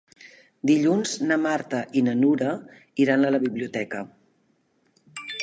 [0.69, 2.55] Dilluns na Marta i na Nura
[3.05, 4.03] iran a la biblioteca.